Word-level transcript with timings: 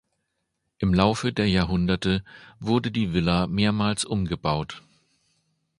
Im 0.79 0.95
Laufe 0.95 1.31
der 1.31 1.47
Jahrhunderte 1.47 2.25
wurde 2.59 2.89
die 2.89 3.13
Villa 3.13 3.45
mehrmals 3.45 4.03
umgebaut. 4.03 4.81